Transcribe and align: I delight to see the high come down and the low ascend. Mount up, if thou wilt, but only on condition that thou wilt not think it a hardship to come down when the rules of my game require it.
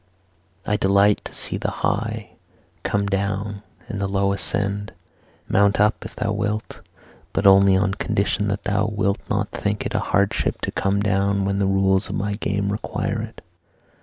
I 0.65 0.77
delight 0.77 1.21
to 1.25 1.35
see 1.35 1.57
the 1.57 1.69
high 1.85 2.31
come 2.81 3.05
down 3.05 3.61
and 3.87 4.01
the 4.01 4.07
low 4.07 4.33
ascend. 4.33 4.93
Mount 5.47 5.79
up, 5.79 6.03
if 6.03 6.15
thou 6.15 6.31
wilt, 6.31 6.79
but 7.33 7.45
only 7.45 7.77
on 7.77 7.93
condition 7.93 8.47
that 8.47 8.63
thou 8.63 8.87
wilt 8.87 9.19
not 9.29 9.49
think 9.51 9.85
it 9.85 9.93
a 9.93 9.99
hardship 9.99 10.59
to 10.61 10.71
come 10.71 11.01
down 11.03 11.45
when 11.45 11.59
the 11.59 11.67
rules 11.67 12.09
of 12.09 12.15
my 12.15 12.33
game 12.33 12.71
require 12.71 13.21
it. 13.21 13.41